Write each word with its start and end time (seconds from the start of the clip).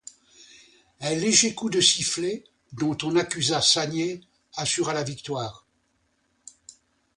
Un 1.01 1.13
léger 1.13 1.53
coup 1.53 1.69
de 1.69 1.79
sifflet, 1.79 2.43
dont 2.73 2.97
on 3.03 3.15
accusa 3.15 3.61
Sanier, 3.61 4.19
assura 4.55 4.95
la 4.95 5.03
victoire. 5.03 5.67